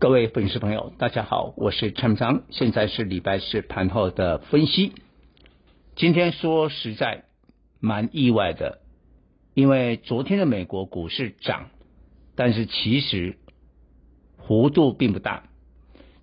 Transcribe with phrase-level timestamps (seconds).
[0.00, 4.92] 各位粉丝朋友，大家好，我是陈章，现在是礼拜四盘后的分析。
[5.96, 7.24] 今天说实在
[7.80, 8.78] 蛮意外的，
[9.54, 11.70] 因为昨天的美国股市涨，
[12.36, 13.38] 但是其实
[14.46, 15.48] 幅度并不大。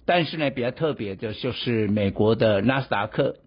[0.06, 3.40] 但是呢，比较特别的就是美国的纳斯达克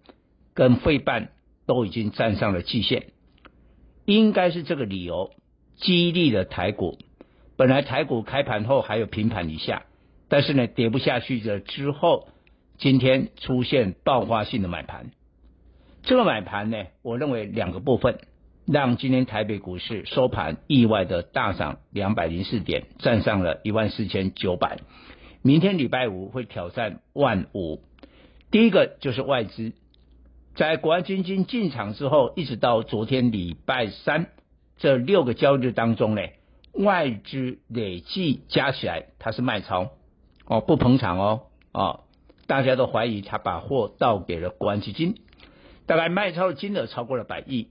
[0.53, 1.31] 跟费半
[1.65, 3.07] 都已经站上了季线，
[4.05, 5.31] 应该是这个理由
[5.77, 6.99] 激励了台股。
[7.57, 9.87] 本来台股开盘后还有平盘以下。
[10.29, 12.29] 但是呢，跌不下去了之后，
[12.77, 15.11] 今天出现爆发性的买盘。
[16.03, 18.19] 这个买盘呢，我认为两个部分，
[18.65, 24.77] 让今天台北股市收盘意外的大涨两百零四点，站上了一万四千九百。
[25.41, 27.81] 明天礼拜五会挑战万五。
[28.51, 29.73] 第一个就是外资，
[30.55, 34.27] 在国安基金进场之后，一直到昨天礼拜三
[34.77, 36.21] 这六个交易日当中呢，
[36.73, 39.91] 外资累计加起来它是卖超。
[40.49, 41.99] 哦，不捧场哦，哦，
[42.47, 45.21] 大家都怀疑他把货倒给了国安基金，
[45.85, 47.67] 大概卖超的金额超过了百亿。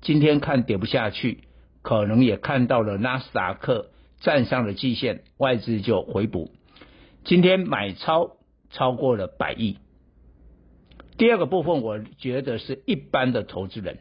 [0.00, 1.44] 今天看跌不下去，
[1.82, 3.90] 可能也看到了纳斯达克
[4.20, 6.50] 站上了季线，外资就回补。
[7.24, 8.38] 今天买超
[8.70, 9.76] 超过了百亿。
[11.18, 13.98] 第二个部分，我觉得是一般的投资人，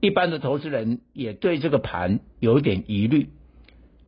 [0.00, 3.30] 一般的投资人也对这个盘有点疑虑。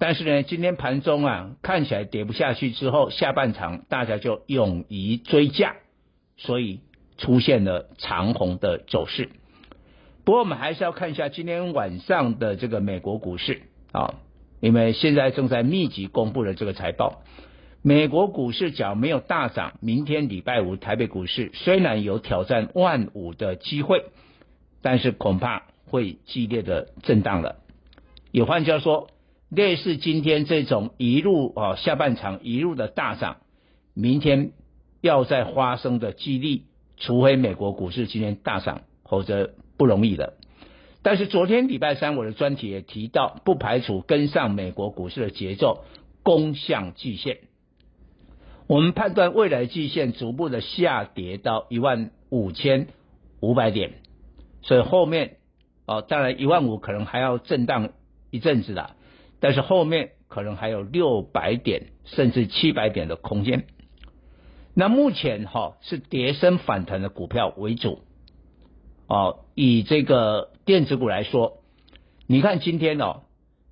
[0.01, 5.75] 但是呢，今天盘中啊，看起来跌不下去之后，下半场大家就勇于追价，
[6.37, 6.79] 所以
[7.17, 9.29] 出现了长红的走势。
[10.25, 14.15] 不过我们还是要看一下今天晚上的这个美国股市啊，
[14.61, 17.23] 因为现在正在密集公布了这个财报。
[17.83, 24.05] 美国股市只要没有大涨，明天礼拜五台北股市虽然有挑战万五的机会，
[24.81, 27.57] 但是恐怕会激烈的震荡了。
[28.31, 29.09] 有换句话说。
[29.51, 33.39] 类似今天这种一路啊，下半场一路的大涨，
[33.95, 34.53] 明天
[35.01, 36.65] 要再发生的几率，
[36.99, 40.35] 除非美国股市今天大涨，否则不容易的。
[41.03, 45.85] 但是昨天礼拜三我的专题也提到，不排除跟上美国股市的节奏，
[46.23, 47.39] 攻向季线。
[48.67, 52.89] 我们判断未来季线逐步的下跌到一万五千
[53.41, 53.93] 五百点，
[54.61, 55.37] 所以后面
[55.87, 57.89] 哦，当然一万五可能还要震荡
[58.31, 58.97] 一阵子了。
[59.41, 63.67] 但是后面可能还有六百点甚至七百点的空间。
[64.75, 68.01] 那目前哈是跌升反弹的股票为主。
[69.07, 71.63] 哦，以这个电子股来说，
[72.27, 73.23] 你看今天哦，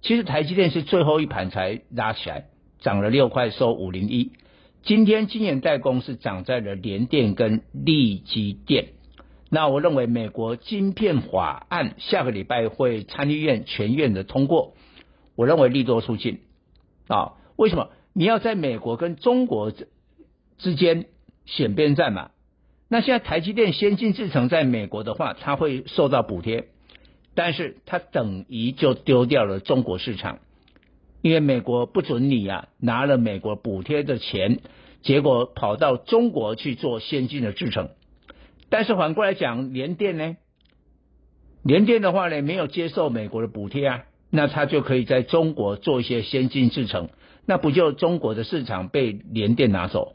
[0.01, 2.47] 其实台积电是最后一盘才拉起来，
[2.81, 4.33] 涨了六块收五零一。
[4.83, 8.89] 今天晶圆代工是涨在了联电跟力积电。
[9.51, 14.75] 那我认为美国晶片法案下个礼拜会参议院全院的通过。
[15.37, 16.41] 我认为利多出尽
[17.07, 17.35] 啊！
[17.57, 19.89] 为什么你要在美国跟中国之
[20.59, 21.07] 之间
[21.45, 22.31] 选边站嘛？
[22.89, 26.69] 那现在台积电先进制程在美国的话，它会受到补贴，
[27.35, 30.39] 但是它等于就丢掉了中国市场，
[31.21, 34.61] 因为美国不准你啊拿了美国补贴的钱，
[35.03, 37.91] 结果跑到中国去做先进的制程。
[38.69, 40.37] 但是反过来讲，联电呢？
[41.63, 44.05] 联电的话呢，没有接受美国的补贴啊。
[44.37, 47.09] 那他就可以在中国做一些先进制程，
[47.47, 50.13] 那不就中国的市场被联电拿走？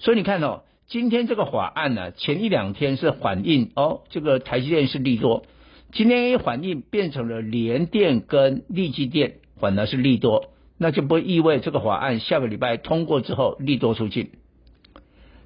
[0.00, 5.44] 所以你看哦，今天这个法案呢、前一两天是反映哦，这个台积电是利多，
[5.92, 14.32] 今天一反映变成了联电跟力积电反而是利多，那就不意味这个法案下个礼拜通过之后利多出尽。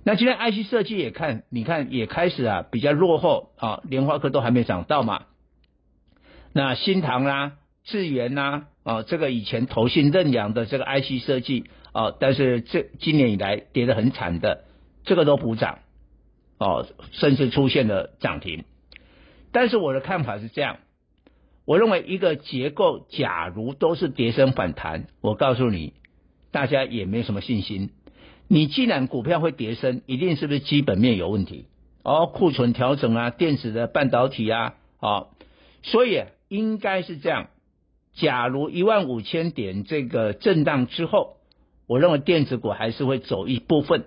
[0.04, 5.24] 那今天 IC 设计也看，你看也开始啊比较落后啊，莲花科都还没涨到嘛，
[6.52, 7.52] 那新唐啦、
[7.84, 14.64] 智源呐，啊、哦，这个以前投信认养的这个 IC 设计啊、哦，但是这今年以来跌得很惨的，
[15.04, 15.80] 这个都补涨，
[16.58, 18.64] 哦，甚至出现了涨停。
[19.52, 20.78] 但是我的看法是这样，
[21.66, 25.92] 我认为一个结构假如都是跌升反弹，我告诉你，
[26.50, 27.90] 大家也没什么信心。
[28.48, 31.66] 你既然股票会跌升，一定是不是基本面有问题？
[32.02, 35.28] 哦，库存调整啊，电子的半导体啊，哦，
[35.82, 37.48] 所以应该是这样。
[38.14, 41.36] 假如一万五千点这个震荡之后，
[41.86, 44.04] 我认为电子股还是会走一部分，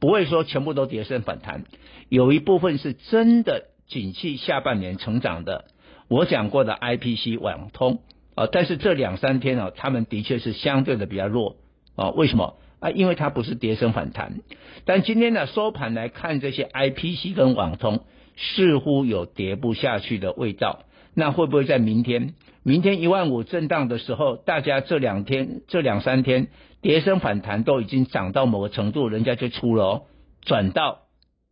[0.00, 1.64] 不会说全部都跌升反弹，
[2.08, 5.64] 有一部分是真的景气下半年成长的。
[6.08, 8.00] 我讲过的 IPC 网通
[8.34, 11.56] 啊，但是这两三天啊，他们的确是相对的比较弱
[11.96, 12.10] 啊。
[12.10, 12.90] 为什么啊？
[12.90, 14.40] 因为它不是跌升反弹，
[14.84, 18.04] 但今天呢收盘来看，这些 IPC 跟网通
[18.36, 20.84] 似乎有跌不下去的味道。
[21.14, 22.34] 那会不会在明天？
[22.68, 26.48] 明天一万五震荡的时候，大家这两天、这两三天
[26.82, 30.02] 跌升反弹都已经涨到某个程度，人家就出了哦，
[30.42, 30.98] 转到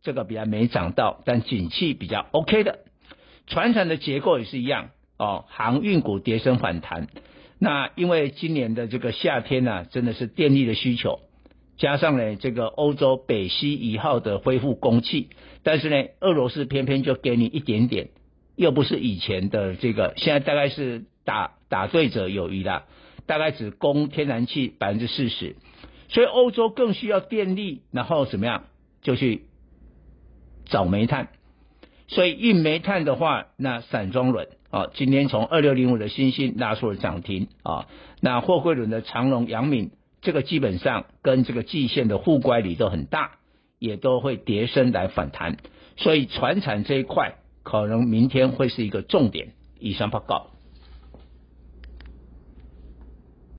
[0.03, 2.81] 这个比较没涨到，但景气比较 OK 的，
[3.47, 7.07] 船产的结构也是一样哦，航运股跌升反弹，
[7.57, 11.21] 那因为今年的这个夏天呢、真的是电力的需求，
[11.79, 15.29] 加上呢这个欧洲北溪一号的恢复供气，
[15.63, 18.09] 但是呢俄罗斯偏偏就给你一点点，
[18.57, 22.83] 又不是以前的这个，现在大概是打打对折有余啦。
[23.25, 25.57] 大概只供天然气百分之四十，
[26.07, 28.63] 所以欧洲更需要电力，然后怎么样？
[29.01, 29.43] 就去
[30.65, 31.27] 找煤炭，
[32.07, 37.87] 所以运煤炭的话，那散装轮啊，今天从二六零五的欣兴拉出了涨停啊，
[38.21, 43.31] 那货柜轮的长荣、阳明，这个基本上跟这个季线的互乖离都很大，
[43.77, 45.57] 也都会跌升来反弹，
[45.97, 47.35] 所以船产这一块
[47.67, 49.49] 可能明天会是一个重点。
[49.77, 50.51] 以上报告。